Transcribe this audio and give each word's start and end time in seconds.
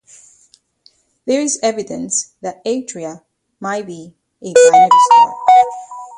There 1.25 1.41
is 1.43 1.59
evidence 1.61 2.33
that 2.41 2.65
Atria 2.65 3.23
may 3.59 3.83
be 3.83 4.15
a 4.41 4.51
binary 4.51 4.89
star. 5.11 5.35